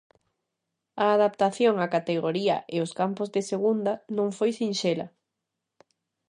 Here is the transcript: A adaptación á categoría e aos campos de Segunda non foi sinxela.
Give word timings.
A 1.03 1.05
adaptación 1.15 1.75
á 1.85 1.87
categoría 1.95 2.57
e 2.73 2.75
aos 2.79 2.91
campos 2.99 3.31
de 3.35 3.41
Segunda 3.51 3.93
non 4.17 4.29
foi 4.37 4.51
sinxela. 4.59 5.07